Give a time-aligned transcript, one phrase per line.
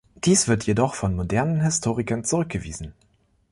[0.15, 2.95] Dies wird jedoch von modernen Historikern zurückgewiesen.